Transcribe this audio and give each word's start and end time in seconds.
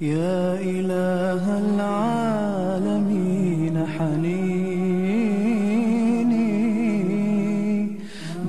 يا 0.00 0.56
إله 0.56 1.44
العالمين 1.76 3.06
حنيني. 3.86 4.80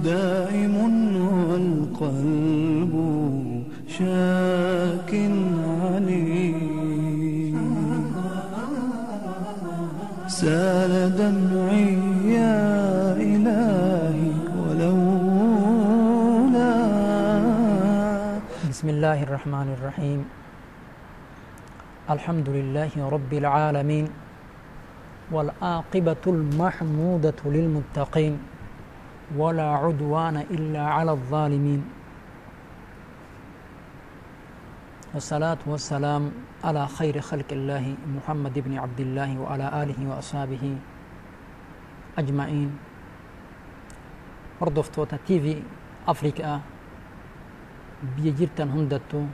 دائم 0.03 0.75
والقلب 1.51 2.93
شاك 3.87 5.11
علي. 5.67 6.55
سال 10.27 10.93
دمعي 11.19 11.91
يا 12.31 12.59
إلهي 13.19 14.31
ولولا. 14.55 15.99
بسم 18.69 18.87
الله 18.89 19.23
الرحمن 19.23 19.67
الرحيم. 19.77 20.21
الحمد 22.11 22.49
لله 22.49 22.91
رب 22.97 23.31
العالمين 23.33 24.07
والعاقبة 25.31 26.23
المحمودة 26.27 27.39
للمتقين 27.45 28.33
ولا 29.39 29.69
عدوان 29.83 30.37
إلا 30.51 30.83
على 30.95 31.11
الظالمين 31.11 31.81
والصلاة 35.13 35.57
والسلام 35.65 36.23
على 36.63 36.83
خير 36.87 37.15
خلق 37.21 37.49
الله 37.51 37.95
محمد 38.15 38.55
بن 38.59 38.73
عبد 38.77 38.99
الله 38.99 39.29
وعلى 39.39 39.65
آله 39.83 39.99
وأصحابه 40.09 40.63
أجمعين. 42.19 42.69
Hordoftoota 44.61 45.17
tv 45.17 45.63
afrikaa 46.05 46.61
biyya 48.13 48.31
jirtan 48.37 48.69
hundattu 48.69 49.25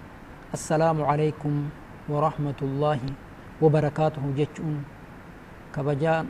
assalaamu 0.55 1.03
calaykum 1.03 1.67
warahmatullaahi 2.09 3.13
wabarakaatuhu 3.61 4.33
jechuun 4.33 4.85
kabajaa 5.71 6.25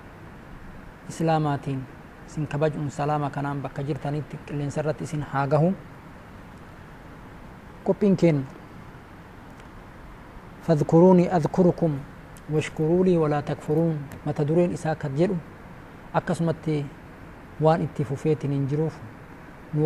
islaamaatiin 1.10 1.84
isin 2.28 2.48
kabajuun 2.48 2.92
salaama 2.92 3.30
kanaan 3.30 3.62
bakka 3.62 3.84
jirtanitti 3.84 4.38
qilleensa 4.46 4.82
irratti 4.82 5.04
isin 5.04 5.22
haa 5.22 5.48
gahu 5.48 5.74
qophiin 7.84 8.18
keenya 8.18 8.44
fadkuruunii 10.68 11.30
adkurukum 11.32 12.00
washkuruu 12.54 13.04
lii 13.04 13.18
walaa 13.18 13.42
takfuruun 13.42 14.00
mata 14.26 14.46
dureen 14.48 14.74
isaa 14.74 14.96
kan 14.96 15.16
jedhu 15.18 15.38
akkasumatti 16.14 16.86
waan 17.62 17.82
itti 17.82 18.04
fufeetin 18.04 18.52
hin 18.52 18.68
jiruuf 18.68 18.96
nu 19.74 19.86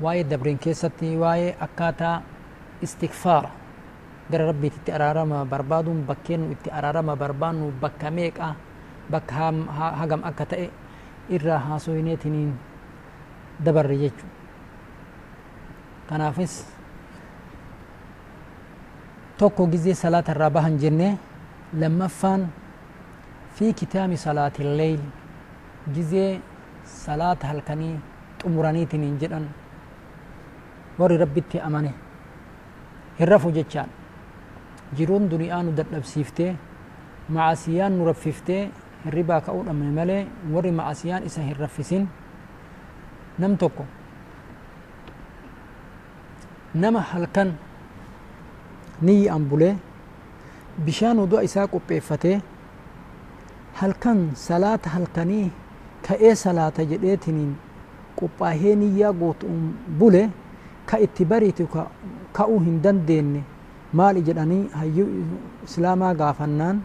waa'ee 0.00 0.24
dabreen 0.24 0.58
keessatti 0.58 1.16
waa'ee 1.16 1.56
akkaataa 1.60 2.22
istikfaara 2.82 3.50
gara 4.30 4.46
rabbiititti 4.46 4.92
araarama 4.92 5.44
barbaaduun 5.44 6.04
bakkeen 6.06 6.52
itti 6.54 6.70
araarama 6.70 7.16
barbaannu 7.16 7.72
bakka 7.80 8.10
meeqa 8.10 8.54
bakka 9.10 9.52
hagam 10.00 10.22
akka 10.24 10.46
ta'e 10.46 10.70
irraa 11.28 11.58
haasoyineetiniin 11.58 12.52
dabarre 13.64 13.96
jechu. 13.98 14.26
Kanaafis 16.08 16.66
tokko 19.38 19.66
gizee 19.66 19.94
salaata 19.94 20.32
irraa 20.32 20.50
bahan 20.50 20.78
jenne 20.78 21.18
lammaffaan 21.74 22.48
fi 23.54 23.72
kitaami 23.74 24.16
salaati 24.16 24.64
leyl 24.64 25.00
gizee 25.94 26.40
salaata 26.84 27.46
halkanii 27.46 27.94
xumuraniitiniin 28.42 29.18
jedhan. 29.20 29.48
هلكني 31.00 31.08
طمرانيت 31.08 31.08
ننجدن 31.08 31.08
ور 31.08 31.10
ربتي 31.20 31.58
أمانه 31.66 31.92
هرفو 33.20 33.50
جتشان 33.50 33.88
جيرون 34.96 35.28
دنيا 35.28 35.62
ندرب 35.62 36.04
سيفته 36.04 36.56
معاسيان 37.30 37.92
نرففته 37.98 38.68
الربا 39.06 39.38
كأول 39.38 39.68
أمن 39.68 39.94
ملي 39.94 40.26
ور 40.52 40.70
معاسيان 40.70 41.22
إسا 41.22 41.42
هرفسين 41.42 42.08
نم 43.38 43.54
توكو 43.56 43.84
نما 46.74 47.00
هلكن 47.00 47.52
ني 49.02 49.32
أمبولي 49.32 49.76
بشان 50.84 51.18
ودو 51.18 51.38
إسا 51.38 51.64
قبيفته 51.64 52.40
halkan 53.80 54.30
salaata 54.36 54.90
halkanii 54.90 55.52
ka'ee 56.04 56.34
salaata 56.34 56.84
jedheetiniin 56.84 57.52
qophaahee 58.18 58.74
niyyaa 58.76 59.12
gootuun 59.12 59.62
bule 59.98 60.30
ka 60.86 60.98
itti 61.06 61.24
bariitu 61.24 61.66
ka'uu 62.32 62.58
hin 62.66 62.80
dandeenye 62.84 63.42
maali 63.92 64.22
jedhanii 64.28 64.62
hayyuu 64.78 65.08
islaamaa 65.66 66.14
gaafannaan 66.14 66.80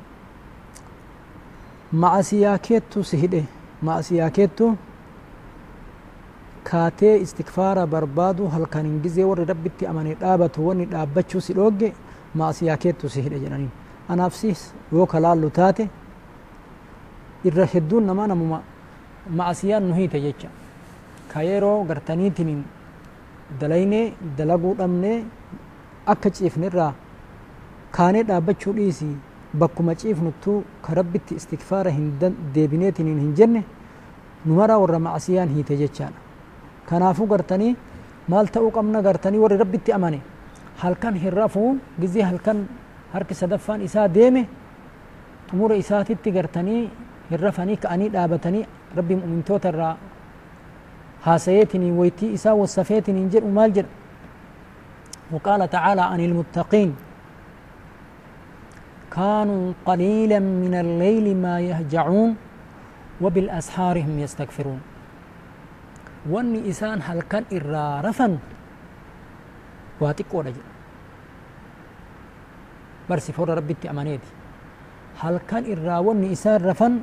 ma'asiyaa 2.04 2.58
keettu 2.68 3.04
si 3.04 3.18
hidhe 3.24 3.42
ma'asiyaa 3.90 4.30
keettu 4.38 4.70
kaatee 6.70 7.16
istikfaara 7.26 7.88
barbaadu 7.88 8.48
halkaniin 8.56 9.02
gizee 9.04 9.26
warri 9.32 9.46
rabbitti 9.52 9.88
amane 9.88 10.14
dhaabatu 10.22 10.68
wanni 10.68 10.86
dhaabbachuu 10.94 11.42
si 11.48 11.54
dhoogge 11.58 11.94
ma'asiyaa 12.42 12.78
keettu 12.86 13.10
si 13.10 13.22
hidhe 13.26 13.40
jedhanii 13.44 13.70
anaafsis 14.16 14.64
yoo 14.94 15.06
kalaallu 15.14 15.50
taate 15.60 15.90
irra 17.50 17.66
hedduun 17.74 18.06
namaa 18.12 18.28
namuma 18.32 18.62
ma'asiyaan 19.38 19.84
nu 19.90 19.94
hiite 19.96 20.20
jecha. 20.22 20.50
Ka 21.34 21.42
yeroo 21.44 21.84
gartaniitiin 21.90 22.64
dalaynee 23.62 24.14
dalaguu 24.38 24.74
dhabnee 24.78 25.18
akka 26.14 26.30
ciifne 26.30 26.68
irraa 26.72 26.94
kaanee 27.98 28.24
dhaabbachuu 28.30 28.74
dhiisi 28.78 29.10
bakkuma 29.60 29.96
ciifnuttuu 29.96 30.64
ka 30.86 30.94
rabbitti 31.00 31.36
istikfaara 31.40 31.92
hin 31.98 32.08
deebineetiniin 32.56 33.20
hin 33.20 33.34
jenne 33.40 33.64
numaraa 34.46 34.80
warra 34.80 35.00
ma'asiyaan 35.00 35.50
hiite 35.50 35.78
jechaadha. 35.78 36.20
Kanaafuu 36.90 37.28
gartanii 37.28 37.76
maal 38.28 38.48
ta'uu 38.48 38.72
qabna 38.72 39.02
gartanii 39.02 39.40
warri 39.40 39.58
rabbitti 39.58 39.94
amane? 39.94 40.20
Halkan 40.78 41.16
hin 41.16 41.34
rafuu 41.34 41.78
gizee 42.02 42.24
halkan 42.24 42.68
harki 43.14 43.34
sadaffaan 43.34 43.82
isaa 43.82 44.08
deeme 44.14 44.48
xumura 45.50 45.76
isaatitti 45.76 46.32
gartanii 46.32 46.82
hin 47.32 47.40
rafanii 47.40 47.78
ka'anii 47.78 48.10
dhaabatanii 48.10 48.66
rabbi 48.96 49.16
mu'mintoota 49.16 49.70
irraa 49.70 49.96
waytii 51.26 52.34
isaa 52.34 52.54
wassafeetiniin 52.54 53.30
jedhu 53.30 53.50
maal 53.50 53.72
jedha 53.72 53.90
وقال 55.32 55.70
تعالى 55.70 56.02
عن 56.02 56.20
المتقين. 56.20 56.96
كانوا 59.12 59.74
قليلا 59.86 60.40
من 60.40 60.74
الليل 60.76 61.38
ما 61.38 61.60
يهجعون 61.60 62.36
وبالأسحار 63.22 63.96
هم 64.02 64.20
يستغفرون 64.20 64.82
واني 66.30 66.70
إسان 66.70 67.02
هل 67.02 67.22
كان 67.22 67.44
إرارفا 67.54 68.38
واتق 70.00 70.30
ورجل 70.36 70.66
برسي 73.10 73.34
فور 73.34 73.50
ربي 73.50 73.76
أمانيتي 73.90 74.32
هل 75.26 75.40
كان 75.50 75.64
إراوني 75.72 76.32
إسان 76.32 76.66
رفن. 76.66 76.94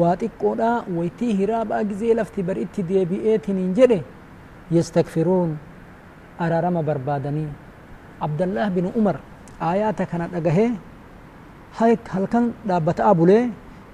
Waa 0.00 0.14
xiqqoodha 0.20 0.70
waytii 0.96 1.32
hiraabaa 1.40 1.82
gizee 1.90 2.14
lafti 2.20 2.42
bar 2.48 2.56
itti 2.64 2.80
deebi'eetiniin 2.90 3.72
jedhe 3.78 3.98
yastakfiruun 4.76 5.50
araarama 6.44 6.82
barbaadanii 6.88 7.48
abdallah 8.26 8.66
bin 8.76 8.86
umar 9.00 9.16
aayaata 9.68 10.04
kana 10.10 10.26
dhagahee 10.34 10.70
halkan 12.14 12.44
dhaabbataa 12.68 13.14
bulee 13.18 13.42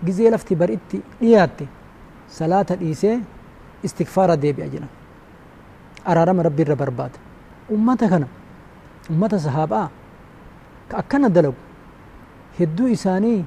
gizee 0.07 0.31
lafti 0.35 0.55
bar 0.61 0.71
itti 0.77 0.99
dhiyaatte 1.21 1.65
salaata 2.39 2.75
dhiisee 2.81 3.17
istikfaara 3.87 4.37
deebi'a 4.43 4.69
jedha 4.75 4.89
araarama 6.11 6.43
rabbi 6.49 6.63
irra 6.65 6.77
barbaada 6.83 7.19
ummata 7.77 8.07
kana 8.13 8.27
ummata 9.13 9.39
sahaabaa 9.47 9.87
ka 10.91 10.95
akkana 11.03 11.29
dalagu 11.37 11.61
hedduu 12.59 12.89
isaanii 12.97 13.39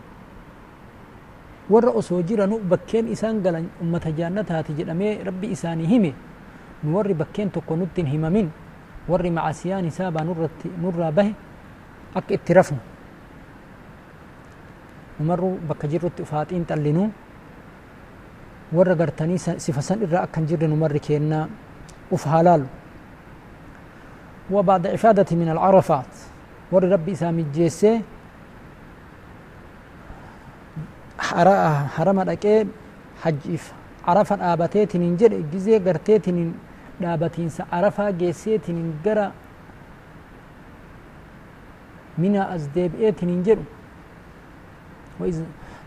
warra 1.69 1.91
osoo 1.91 2.21
jiranu 2.21 2.59
bakkeen 2.59 3.07
isaan 3.07 3.41
galan 3.41 3.69
ummata 3.81 4.11
jaannataati 4.11 4.73
jedhamee 4.77 5.23
rabbi 5.23 5.47
isaanii 5.55 5.87
hime 5.87 6.13
nu 6.83 6.95
warri 6.97 7.13
bakkeen 7.13 7.51
tokko 7.51 7.75
nutti 7.75 8.01
hin 8.01 8.11
himamin 8.11 8.51
warri 9.09 9.31
macasiyaan 9.31 9.87
nurratti 10.25 10.71
nurraa 10.81 11.11
bahe 11.11 11.33
akka 12.15 12.33
itti 12.33 12.53
rafnu 12.53 12.79
numarru 15.19 15.57
bakka 15.67 15.87
jirrutti 15.87 16.21
ufaaxiin 16.21 16.65
xallinuu 16.65 17.09
warra 18.73 18.95
gartanii 18.95 19.37
sifa 19.37 19.81
san 19.81 20.01
irraa 20.01 20.23
akkan 20.23 20.45
jirre 20.47 20.67
numarri 20.67 20.99
keennaa 20.99 21.47
uf 22.11 22.25
halaalu 22.25 22.67
وبعد 24.51 24.87
إفادة 24.87 25.29
من 25.39 25.49
العرفات 25.55 26.11
ور 26.71 26.83
ربي 26.83 27.11
إسامي 27.15 27.45
جيسي 27.55 28.01
harama 31.33 32.23
dhaqee 32.25 32.65
hajjiif 33.23 33.71
arafa 34.05 34.35
dhaabateetiniin 34.37 35.17
jedhe 35.17 35.41
gizee 35.51 35.79
garteetiniin 35.79 36.53
dhaabatiinsa 37.01 37.65
arafaa 37.71 38.11
geesseetiin 38.11 38.93
gara 39.03 39.31
minaa 42.17 42.47
as 42.55 42.67
deebi'eetiin 42.75 43.43
jedhu 43.43 43.65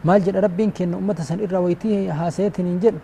maal 0.05 0.21
jedha 0.27 0.41
rabbiin 0.41 0.73
kenna 0.73 0.97
ummata 0.97 1.23
san 1.25 1.41
irraa 1.41 1.61
waytii 1.61 2.09
haasayeetiin 2.09 2.81
jedhu 2.81 3.01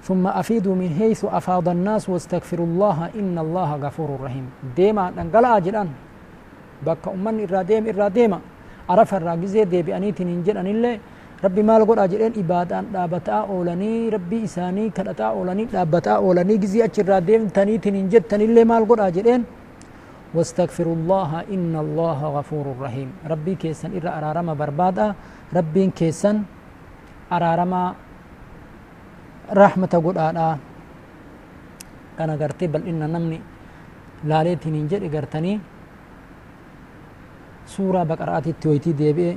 ثم 0.00 0.26
أفيدوا 0.26 0.74
من 0.74 0.90
حيث 0.98 1.24
أفاض 1.28 1.68
الناس 1.68 2.08
واستغفروا 2.08 2.66
الله 2.66 2.98
إن 3.20 3.36
الله 3.38 3.70
غفور 3.84 4.08
رحيم 4.24 4.46
ديما 4.76 5.10
دنقلا 5.16 5.58
جدان 5.60 5.88
بك 6.86 7.04
أمن 7.14 7.34
إرا 7.44 7.62
ديم 7.68 7.84
إرا 7.92 8.08
ديما 8.08 8.40
عرف 8.90 9.10
الراجزة 9.18 9.62
دي 9.72 9.80
بأنيتين 9.86 10.28
إنجل 10.36 10.56
أن 10.62 10.68
الله 10.74 10.94
ربي 11.44 11.62
مال 11.68 11.82
قد 11.88 11.98
أجرين 12.04 12.32
إبادان 12.42 12.84
دابتا 12.94 13.36
أولاني. 13.52 13.92
ربي 14.14 14.38
إساني 14.44 14.84
كدتا 14.96 15.26
أولاني 15.34 15.64
دابتا 15.74 16.12
أولاني. 16.22 16.54
جزي 16.62 16.78
أجر 16.86 17.10
ديم 17.28 17.42
تنيتين 17.56 17.94
إنجل 18.02 18.22
تن 18.30 18.40
الله 18.46 18.62
مال 18.70 18.82
قد 18.90 19.00
أجرين. 19.08 19.42
واستغفروا 20.36 20.96
الله 20.98 21.30
إن 21.54 21.72
الله 21.84 22.18
غفور 22.36 22.66
رحيم. 22.84 23.08
ربي 23.32 23.54
كيسن 23.62 23.90
إرا 23.96 24.10
أرارما 24.18 24.52
بربادا. 24.60 25.06
ربي 25.56 25.84
كيسن 25.98 26.36
أرارما 27.36 27.82
rahmata 29.50 29.98
godhaadha 29.98 30.58
kana 32.14 32.34
gartee 32.38 32.70
bal'inna 32.70 33.10
namni 33.10 33.38
laaleetiin 34.30 34.74
hin 34.78 34.86
jedhe 34.86 35.08
gartanii 35.10 35.58
suuraa 37.74 38.04
baqaraatitti 38.10 38.68
hoytii 38.68 38.94
deebi'e 39.00 39.32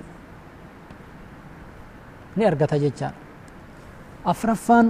ni 2.35 2.45
argata 2.49 2.77
jechaadha 2.83 3.17
afraffaan 4.33 4.87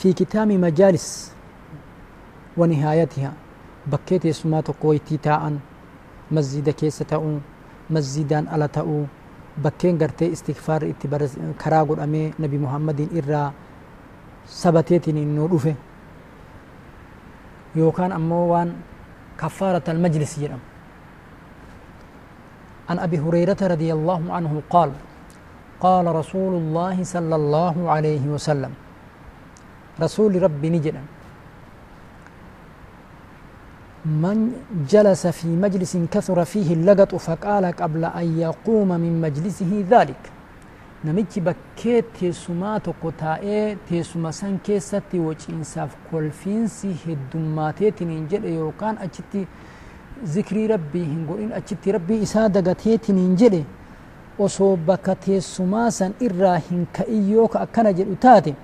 fi 0.00 0.14
kitaami 0.20 0.58
majaalis 0.64 1.06
wa 2.56 2.66
nihaayatiha 2.72 3.30
bakkee 3.90 4.18
teessumaa 4.24 4.62
tokko 4.68 4.86
hoytii 4.92 5.18
taa'an 5.28 5.60
masjida 6.30 6.72
keessa 6.72 7.04
ta'uu 7.12 7.36
masjidaan 7.96 8.48
ala 8.54 8.68
ta'uu 8.78 9.02
bakkeen 9.62 9.98
gartee 9.98 10.28
istikfaarri 10.36 10.90
itti 10.90 11.08
karaa 11.62 11.84
godhamee 11.90 12.26
nabi 12.38 12.58
muhammadiin 12.64 13.10
irraa 13.20 13.52
sabateetiin 14.62 15.16
innuu 15.24 15.48
dhufe 15.50 15.76
yookaan 17.76 18.12
ammoo 18.12 18.46
waan 18.52 18.70
كفارة 19.42 19.84
المجلس 19.88 20.40
جرم 20.40 20.58
عن 22.90 22.98
أبي 22.98 23.18
هريرة 23.18 23.56
رضي 23.62 23.92
الله 23.92 24.32
عنه 24.32 24.62
قال 24.70 24.90
قال 25.80 26.06
رسول 26.06 26.54
الله 26.54 27.04
صلى 27.04 27.36
الله 27.36 27.90
عليه 27.90 28.24
وسلم 28.34 28.72
رسول 30.00 30.42
رب 30.42 30.62
نجد 30.66 30.94
من 34.06 34.38
جلس 34.88 35.26
في 35.26 35.48
مجلس 35.48 35.96
كثر 36.12 36.44
فيه 36.44 36.74
اللغط 36.74 37.14
فقال 37.14 37.64
قبل 37.64 38.04
أن 38.04 38.38
يقوم 38.38 38.88
من 38.88 39.20
مجلسه 39.20 39.84
ذلك. 39.90 40.22
نمت 41.04 41.38
بكيت 41.38 42.04
تيسما 42.18 42.78
تقطع 42.78 43.38
تيسما 43.88 44.30
سنكي 44.30 44.78
وچ 45.14 45.42
انساف 45.50 45.96
كل 46.12 46.30
فينسي 46.30 46.94
هدوماتي 47.06 47.90
تنين 47.90 48.26
جد 48.30 48.44
أجتي 48.82 49.46
zikrii 50.24 50.66
rabbii 50.68 51.04
hin 51.04 51.26
godhin 51.26 51.52
achitti 51.52 51.92
rabbii 51.92 52.20
isaa 52.28 52.48
dagateetiin 52.48 53.18
hin 53.18 53.36
jedhe 53.36 53.64
osoo 54.38 54.76
bakka 54.76 55.14
teessumaa 55.26 55.90
san 55.90 56.14
irraa 56.20 56.56
hin 56.70 56.86
ka'in 56.98 57.28
yoo 57.32 57.48
ka 57.48 57.60
akkana 57.66 57.92
jedhu 57.92 58.16
taate 58.16 58.54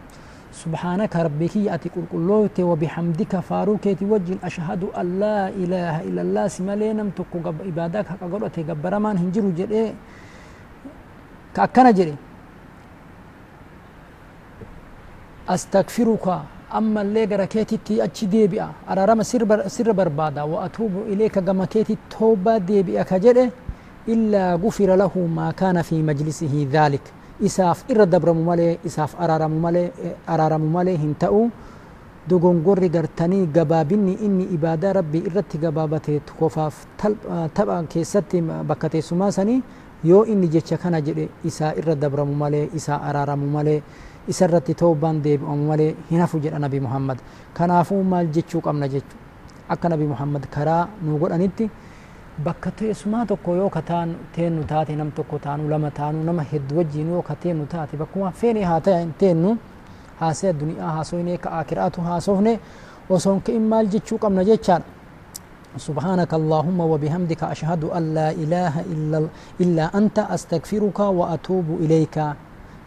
سبحانك 0.53 1.17
ربي 1.17 1.49
كي 1.49 1.65
أتي 1.75 1.89
قل 1.89 2.05
قلوت 2.13 2.61
وبحمدك 2.61 3.33
فاروكيت 3.41 4.01
وجن 4.05 4.37
أشهد 4.45 4.83
أن 5.01 5.07
لا 5.21 5.49
إله 5.49 5.95
إلا 6.13 6.23
الله 6.23 6.45
سمالي 6.57 6.93
نمتكو 6.93 7.37
قب 7.45 7.57
إبادك 7.73 8.07
حقا 8.13 8.27
قلوتي 8.33 8.63
قبرمان 8.69 9.17
هنجرو 9.17 9.51
جرئ 9.57 9.97
كأكنا 11.57 11.91
جري 11.97 12.17
أستغفرك 15.49 16.27
أما 16.79 17.01
اللي 17.03 17.25
غركيتي 17.31 17.77
تي 17.87 17.95
أتشي 18.05 18.27
ديبئة 18.27 18.69
أرارما 18.91 19.23
سر, 19.31 19.45
بر 19.51 19.61
سر 19.75 19.93
بربادا 19.99 20.43
وأتوب 20.43 20.93
إليك 21.13 21.39
غمكيتي 21.49 21.97
توبة 22.15 22.55
ديبئة 22.69 23.03
كجري 23.11 23.47
إلا 24.13 24.45
غفر 24.65 24.91
له 25.03 25.15
ما 25.37 25.49
كان 25.61 25.77
في 25.89 25.97
مجلسه 26.03 26.55
ذلك 26.77 27.05
إساف 27.47 27.79
إر 27.91 28.01
دبر 28.13 28.29
ممالي 28.39 28.79
إساف 28.89 29.11
أرارم 29.23 29.51
ممالي 29.57 29.85
أرارم 30.35 30.61
ممالي 30.67 30.95
هنتأو 31.03 31.49
dogongorri 32.31 32.89
gartanii 32.89 33.47
gabaabinni 33.57 34.13
inni 34.27 34.45
ibaadaa 34.57 34.93
rabbii 34.99 35.23
irratti 35.29 35.59
gabaabate 35.59 36.21
qofaaf 36.39 36.77
tapha 37.55 37.83
keessatti 37.93 38.39
bakka 38.69 38.89
teessumaa 38.93 39.31
sanii 39.39 39.63
yoo 40.11 40.23
inni 40.33 40.49
jecha 40.55 40.77
kana 40.83 41.01
jedhe 41.07 41.25
isaa 41.51 41.73
irra 41.81 41.95
dabramu 42.05 42.35
malee 42.43 42.69
isaa 42.79 43.01
araaramu 43.09 43.47
malee 44.27 44.31
isa 44.31 44.45
irratti 44.45 44.75
toobaan 44.75 45.23
deebi'amu 45.23 45.67
malee 45.67 45.95
hin 46.11 46.21
hafu 46.21 46.41
jedha 46.41 46.59
nabi 46.59 46.81
muhammad 46.81 47.19
kanaafuu 47.55 48.03
maal 48.03 48.27
jechuu 48.27 48.61
qabna 48.61 48.89
jechu 48.89 49.17
akka 49.69 49.89
nabi 49.89 50.05
muhammad 50.05 50.47
karaa 50.51 50.89
nu 51.03 51.19
godhanitti 51.19 51.71
bakka 52.45 52.71
teessumaa 52.71 53.27
tokko 53.27 53.55
yoo 53.57 53.71
ka 53.71 53.83
teennu 54.33 54.65
taate 54.65 54.97
nam 54.97 55.11
tokko 55.11 55.39
taanu 55.39 55.69
lama 55.69 55.91
taanu 55.91 56.25
nama 56.25 56.43
hedduu 56.43 56.79
wajjiin 56.79 57.09
yoo 57.09 57.23
ka 57.23 57.35
teennu 57.35 57.67
taate 57.67 57.97
bakkuma 57.97 58.31
feene 58.31 58.65
haa 58.65 58.81
teennu 59.19 59.59
haasee 60.21 60.53
duniyaa 60.53 60.91
haasoyne 60.91 61.39
ka 61.39 61.51
akiraatu 61.51 62.01
haasofne 62.01 62.61
osoon 63.11 63.41
ka'in 63.41 63.63
maal 63.63 63.87
jechuu 63.87 64.19
qabna 64.19 64.45
jechaadha 64.45 64.85
سبحانك 65.73 66.35
اللهم 66.35 66.81
وبحمدك 66.81 67.43
أشهد 67.45 67.85
أن 67.85 68.15
لا 68.15 68.31
إله 68.31 68.81
إلا, 68.93 69.29
إلا 69.61 69.85
أنت 69.99 70.19
أستغفرك 70.19 70.99
وأتوب 71.01 71.67
إليك 71.81 72.17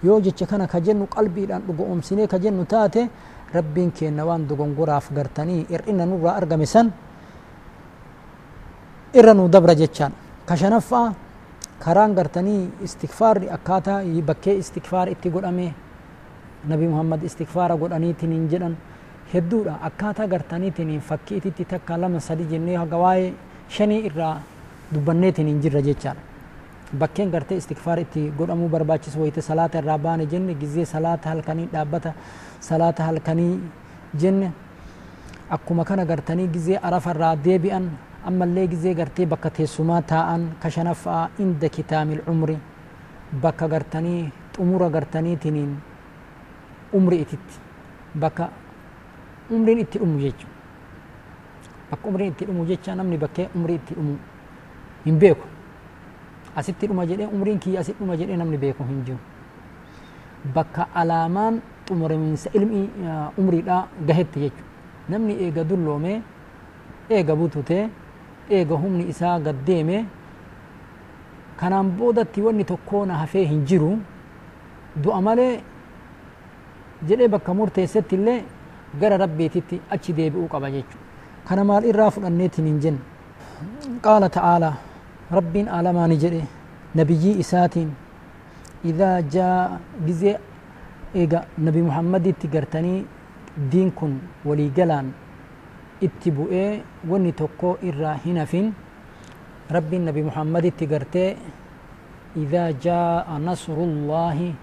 yoo 0.06 0.20
jecha 0.22 0.46
kana 0.46 0.68
ka 0.68 0.80
jennu 0.80 1.06
qalbiidhaan 1.16 1.64
dhugoomsinee 1.68 2.28
ka 2.28 2.38
jennu 2.40 2.66
taate 2.66 3.10
rabbiin 3.54 3.92
keenna 3.92 4.26
waan 4.26 4.48
dogonguraaf 4.50 5.12
gartanii 5.18 5.66
ir'ina 5.70 6.06
nurraa 6.06 6.36
argame 6.42 6.66
san 6.66 6.92
irra 9.14 9.34
nu 9.34 9.48
dabra 9.50 9.76
jechaan 9.76 10.14
ka 10.46 10.56
karaan 11.80 12.14
gartanii 12.16 12.70
istikfaarri 12.84 13.50
akkaataa 13.58 14.02
bakkee 14.22 14.56
istikfaar 14.64 15.08
itti 15.10 15.30
godhame 15.30 15.74
nabi 16.68 16.88
muhammad 16.88 17.24
istikfaara 17.24 17.76
godhaniitiin 17.78 18.32
hin 18.32 18.48
jedhan 18.52 18.78
hedduudha 19.34 19.80
akkaataa 19.90 20.28
gartaniitiin 20.28 21.02
fakkiititti 21.02 21.66
takka 21.66 21.98
lama 22.02 22.20
sadi 22.20 22.46
jennee 22.52 22.78
haga 22.78 22.98
shanii 23.70 24.06
irraa 24.10 24.36
dubbanneetiin 24.94 25.48
hin 25.48 25.62
jirra 25.62 25.82
jechaadha 25.82 26.35
bakkeen 26.94 27.32
gartee 27.32 27.58
istikfaar 27.58 28.00
itti 28.00 28.32
godhamuu 28.38 28.70
barbaachisu 28.70 29.20
wayite 29.22 29.42
salaata 29.42 29.78
irraa 29.80 29.98
baane 29.98 30.26
jenne 30.26 30.54
gizee 30.54 30.86
salaata 30.86 31.30
halkanii 31.30 31.68
dhaabbata 31.74 32.14
salaata 32.60 33.04
halkanii 33.04 33.60
jenne. 34.20 34.52
Akkuma 35.50 35.84
kana 35.86 36.06
gartanii 36.06 36.48
gizee 36.48 36.78
arafa 36.82 37.12
irraa 37.12 37.36
deebi'an 37.36 37.90
ammallee 38.26 38.68
gizee 38.68 38.94
gartee 38.96 39.26
bakka 39.26 39.50
teessumaa 39.50 40.02
taa'an 40.02 40.48
ka 40.62 40.70
shanaffaa 40.70 41.30
inda 41.40 41.70
kitaamil 41.70 42.22
umri 42.28 42.58
bakka 43.42 43.68
gartanii 43.68 44.32
xumura 44.56 44.90
gartaniitiin 44.90 45.76
umri 46.94 47.18
ititti 47.22 47.60
bakka 48.20 48.50
umriin 49.52 49.80
itti 49.80 50.00
dhumu 50.00 50.20
jechu 50.20 50.48
bakka 51.92 52.08
umriin 52.10 52.32
itti 52.32 52.46
dhumu 52.46 52.66
jecha 52.66 52.96
namni 52.96 53.18
bakkee 53.18 53.50
umrii 53.56 53.76
itti 53.76 53.94
dhumu 53.96 54.18
hin 55.06 55.20
beeku 55.20 55.48
asitti 56.62 56.88
dhuma 56.88 57.06
jedhee 57.12 57.28
umriin 57.36 57.60
kiyya 57.60 57.80
asitti 57.82 58.00
dhuma 58.04 58.16
jedhee 58.22 58.38
namni 58.42 58.58
beeku 58.64 58.84
hin 58.90 59.02
jiru 59.06 59.20
bakka 60.56 60.88
alaamaan 61.02 61.62
xumuramiinsa 61.88 62.50
ilmi 62.58 62.82
umriidhaa 63.44 63.82
gahetti 64.08 64.40
jechu 64.46 64.64
namni 65.14 65.34
eega 65.46 65.64
dulloomee 65.70 66.18
eega 67.18 67.36
bututee 67.42 67.84
eega 68.58 68.76
humni 68.84 69.04
isaa 69.14 69.40
gaddeeme 69.48 69.98
kanaan 71.60 71.92
boodatti 71.98 72.42
wanni 72.46 72.64
tokko 72.72 73.06
na 73.06 73.18
hafee 73.24 73.46
hin 73.52 73.62
jiru 73.72 73.92
du'a 75.04 75.22
malee 75.28 75.54
jedhee 77.10 77.28
bakka 77.36 77.54
murteessetti 77.60 78.16
illee 78.20 78.40
gara 79.02 79.18
rabbiititti 79.24 79.82
achi 79.98 80.14
deebi'uu 80.18 80.48
qaba 80.54 80.70
jechu 80.76 80.98
kana 81.48 81.64
maal 81.70 81.84
irraa 81.92 82.12
fudhanneetiin 82.16 82.68
hin 82.72 82.80
jenne 82.84 83.02
qaala 84.06 84.30
ta'aalaa 84.38 84.74
ربي 85.32 85.66
على 85.70 85.90
ما 85.94 86.06
نجري 86.08 86.44
نبي 86.96 87.40
إساتين. 87.42 87.90
إذا 88.86 89.26
جاء 89.26 89.80
جزء 90.06 90.38
إيجا 91.16 91.42
نبي 91.58 91.82
محمد 91.82 92.26
تجرتني 92.38 93.04
دينكم 93.72 94.12
ولي 94.46 94.70
جلان 94.70 95.12
اتبوا 96.04 96.48
إيه 96.52 96.82
ونتوكو 97.10 97.82
إراهنا 97.82 98.46
فين. 98.46 98.74
ربي 99.72 99.98
نبي 99.98 100.22
محمد 100.30 100.66
تجرتي. 100.78 101.36
إذا 102.38 102.72
جاء 102.84 103.26
نصر 103.42 103.74
الله 103.74 104.54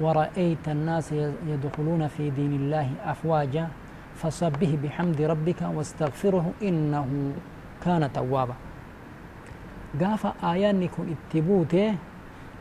ورأيت 0.00 0.66
الناس 0.68 1.12
يدخلون 1.48 2.02
في 2.08 2.30
دين 2.30 2.52
الله 2.60 2.88
أفواجا 3.04 3.68
فصبه 4.20 4.78
بحمد 4.82 5.20
ربك 5.20 5.60
واستغفره 5.74 6.46
إنه 6.62 7.08
كان 7.84 8.12
توابا. 8.12 8.54
gaafa 10.00 10.34
aayaanni 10.42 10.88
kun 10.88 11.08
itti 11.14 11.42
buute 11.42 11.94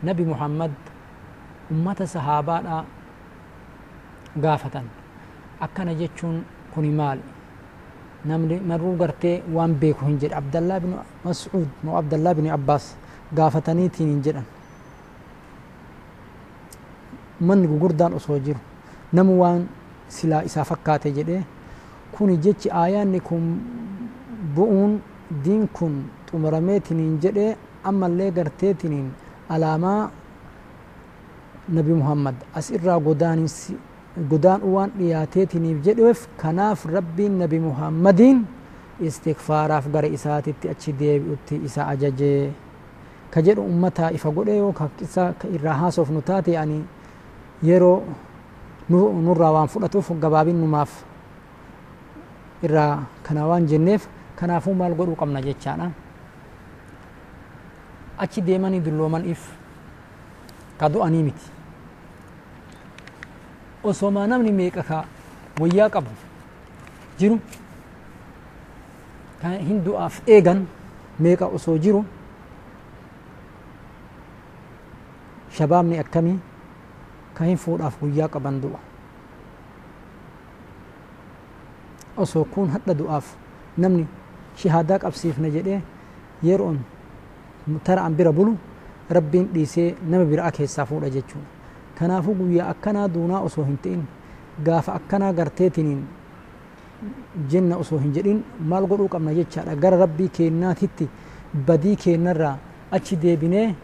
nabi 0.03 0.23
muhammad 0.25 0.71
ummata 1.71 2.07
sahaabaadha 2.07 2.83
gaafatan. 4.43 4.85
Akkana 5.61 5.93
jechuun 5.95 6.43
kuni 6.73 6.89
maal 6.89 7.19
namni 8.25 8.59
maruu 8.59 8.95
gartee 8.97 9.43
waan 9.53 9.73
beeku 9.75 10.05
hin 10.05 10.17
jedhe. 10.19 10.35
Abdallaa 10.35 10.79
bin 10.79 10.95
mas'uud 11.23 11.67
moo 11.83 11.95
abdallaa 11.97 12.33
bin 12.33 12.49
abbaas 12.51 12.95
gaafataniitiin 13.35 14.09
hin 14.09 14.21
jedhan. 14.23 14.45
Manni 17.41 17.67
gugurdaan 17.67 18.13
osoo 18.13 18.39
jiru 18.39 18.59
namu 19.13 19.39
waan 19.41 19.67
silaa 20.07 20.41
isaa 20.43 20.63
fakkaate 20.63 21.11
jedhe 21.11 21.43
kuni 22.11 22.37
jechi 22.37 22.69
aayaanni 22.71 23.19
kun 23.19 23.45
bu'uun 24.55 24.99
diin 25.43 25.67
kun 25.67 26.03
xumurameetiniin 26.31 27.19
jedhee 27.23 27.57
ammallee 27.83 28.31
garteetiniin 28.31 29.11
alaamaa 29.49 30.11
nabi 31.69 31.93
muhammad 31.93 32.35
as 32.55 32.69
irraa 32.71 32.99
godaan 32.99 34.61
waan 34.73 34.91
dhiyaateetiniif 34.97 35.77
jedheef 35.85 36.27
kanaaf 36.41 36.85
rabbiin 36.85 37.37
nabi 37.39 37.59
muhammadiin 37.59 38.45
istikfaaraaf 39.07 39.85
gara 39.93 40.07
isaatitti 40.07 40.69
achi 40.69 40.91
deebi'utti 40.99 41.55
isa 41.65 41.87
ajajee. 41.87 42.51
Ka 43.31 43.41
jedhu 43.41 43.61
ummataa 43.65 44.09
ifa 44.11 44.29
godhe 44.31 44.57
yoo 44.57 44.73
ka 44.73 44.89
irraa 45.55 45.73
haasofnu 45.73 46.21
taate 46.21 46.57
ani 46.57 46.83
yeroo 47.63 48.03
nurraa 48.89 49.51
waan 49.55 49.67
fudhatuuf 49.67 50.11
gabaabinnumaaf 50.19 50.91
irraa 52.63 53.03
kana 53.23 53.47
waan 53.47 53.67
jenneef 53.67 54.07
kanaafuu 54.35 54.73
maal 54.73 54.93
godhuu 54.99 55.15
qabna 55.15 55.41
jechaadha 55.41 55.91
achi 58.23 58.41
deemanii 58.47 58.79
dulloomanif 58.85 59.41
ka 60.79 60.89
du'anii 60.93 61.23
miti 61.23 61.47
osomaa 63.83 64.27
namni 64.27 64.51
meeqa 64.59 64.83
ka 64.89 64.97
wayyaa 65.61 65.89
qabu 65.89 66.11
jiru 67.19 67.37
ka 69.41 69.49
hin 69.67 69.81
du'aaf 69.85 70.21
eegan 70.27 70.65
meeqa 71.19 71.45
osoo 71.57 71.77
jiru 71.77 72.05
shabaabni 75.57 75.99
akkamii 75.99 76.37
ka 77.37 77.45
hin 77.49 77.57
fuudhaaf 77.57 77.97
guyyaa 78.01 78.27
qaban 78.37 78.61
du'a 78.61 78.79
osoo 82.17 82.45
kun 82.53 82.69
hadha 82.69 82.93
du'aaf 83.03 83.25
namni 83.77 84.05
shahaadaa 84.63 84.99
qabsiifna 85.03 85.49
jedhee 85.57 85.81
yeroon 86.43 86.79
tara 87.83 88.01
an 88.05 88.13
bira 88.15 88.31
bulu 88.31 88.57
rabbiin 89.09 89.47
dhiisee 89.53 89.95
nama 90.09 90.25
biraa 90.25 90.51
keessaa 90.51 90.85
fuudha 90.85 91.09
jechuudha. 91.09 91.47
Kanaafuu 91.99 92.33
guyyaa 92.35 92.69
akkanaa 92.73 93.07
duunaa 93.13 93.39
osoo 93.47 93.63
hin 93.65 93.77
ta'in 93.77 94.03
gaafa 94.65 94.93
akkanaa 94.93 95.33
garteetiniin 95.33 96.01
jenna 97.51 97.77
osoo 97.77 97.99
hin 97.99 98.13
jedhin 98.13 98.43
maal 98.59 98.87
godhuu 98.87 99.07
qabna 99.07 99.33
jechaadha. 99.33 99.75
Gara 99.75 99.97
rabbii 99.97 100.29
keennaatitti 100.29 101.09
badii 101.67 101.95
keennarraa 101.95 102.57
achi 102.91 103.15
deebinee 103.21 103.75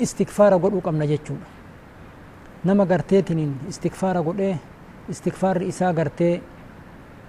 istikfaara 0.00 0.58
godhuu 0.58 0.80
qabna 0.80 1.06
jechuudha. 1.06 1.46
Nama 2.64 2.86
garteetiniin 2.86 3.54
istikfaara 3.68 4.22
godhee 4.22 4.58
istikfaarri 5.08 5.68
isaa 5.68 5.92
gartee 5.92 6.42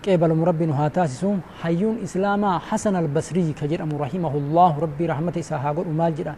qeebalamu 0.06 0.46
rabbi 0.46 0.66
nu 0.70 0.74
haa 0.78 0.90
taasisu 0.90 1.30
hayyuun 1.62 1.98
islaamaa 2.06 2.60
hasan 2.70 2.96
albasrii 3.02 3.54
ka 3.60 3.66
jedhamu 3.72 3.98
rahimahullahu 3.98 4.82
rabbii 4.86 5.08
rahmata 5.14 5.40
isaa 5.42 5.58
haa 5.58 5.74
godhu 5.74 5.94
maal 6.00 6.14
jedha 6.20 6.34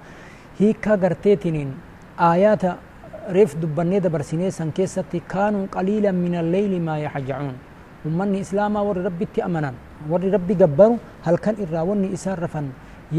hiikkaa 0.60 0.98
garteetiniin 1.04 1.72
aayaata 2.28 2.78
reef 3.38 3.56
dubbannee 3.62 4.00
dabarsinee 4.06 4.52
san 4.58 4.72
keessatti 4.72 5.20
kaanuu 5.34 5.68
qaliilan 5.76 6.16
min 6.16 6.36
alleyli 6.44 6.80
maa 6.80 6.98
yaxjacuun 7.06 7.56
ummanni 8.08 8.40
islaamaa 8.46 8.84
warri 8.90 9.04
rabbitti 9.10 9.42
amanan 9.48 9.76
warri 10.10 10.30
rabbi 10.36 10.56
gabbaru 10.56 11.00
halkan 11.28 11.56
irraa 11.64 11.84
wanni 11.90 12.08
isaan 12.18 12.38
rafan 12.44 12.68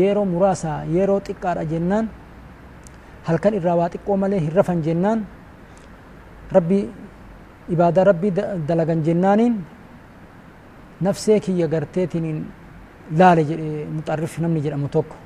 yeroo 0.00 0.24
muraasa 0.34 0.84
yeroo 0.96 1.20
xiqqaadha 1.28 1.64
jennaan 1.72 2.08
halkan 3.28 3.54
irraa 3.60 3.76
waa 3.80 3.90
xiqqoo 3.92 4.16
malee 4.16 4.40
hin 4.40 4.52
nafsee 11.06 11.38
kiyya 11.40 11.66
garteetiniin 11.74 12.38
laale 13.18 13.42
jedhe 13.50 13.68
muxarrif 13.96 14.38
namni 14.44 14.60
jedhamu 14.66 14.88
tokko 14.96 15.16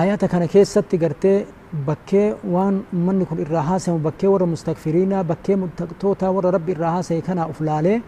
ayata 0.00 0.28
kana 0.28 0.46
keessatti 0.48 0.96
gartee 0.98 1.46
bakkee 1.86 2.34
waan 2.54 2.82
ummanni 2.92 3.24
kun 3.26 3.38
irraa 3.44 3.62
haasamu 3.70 3.98
bakkee 4.08 4.28
warra 4.34 4.46
mustakfiriinaa 4.54 5.24
bakkee 5.30 5.56
muttaqtoota 5.62 6.30
warra 6.36 6.50
rabbi 6.56 6.72
irraa 6.72 6.92
haasaye 6.96 7.20
kanaa 7.28 7.46
uf 7.52 7.60
laalee 7.60 7.98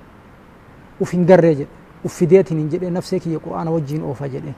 uf 1.00 1.12
hin 1.12 1.24
garree 1.30 1.54
jedhe 1.60 1.70
uf 2.06 2.12
fideetiniin 2.18 2.68
jedhe 2.72 2.90
nafsee 2.90 3.18
kiyya 3.24 3.38
qur'aana 3.46 3.70
wajjiin 3.76 4.02
oofa 4.10 4.28
jedhe 4.34 4.54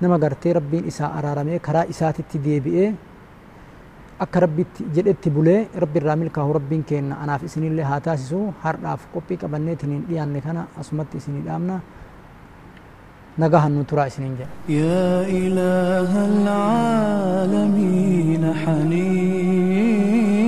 nama 0.00 0.18
gartee 0.18 0.52
rabbiin 0.58 0.86
isaa 0.92 1.10
araaramee 1.18 1.58
karaa 1.66 1.84
isaatitti 1.94 2.38
deebi'ee 2.46 2.88
akka 4.24 4.38
rabbitti 4.44 4.82
jedhetti 4.96 5.28
bulee 5.36 5.60
rabbi 5.82 5.96
irraa 6.00 6.16
milkaahu 6.22 6.50
rabbiin 6.58 6.82
kenna 6.90 7.14
anaaf 7.24 7.42
isinillee 7.48 7.86
haa 7.90 8.00
taasisu 8.06 8.40
hardhaaf 8.64 9.02
qophii 9.14 9.38
qabanneetiniin 9.44 10.02
dhiyaanne 10.08 10.40
kana 10.46 10.62
asumatti 10.82 11.14
isinii 11.22 11.42
nu 13.78 13.82
turaa 13.90 14.06
isiniin 14.12 14.34
jedha 14.40 14.52
يا 14.80 15.08
إله 15.42 16.12
العالمين 16.32 18.42
حنين 18.62 20.39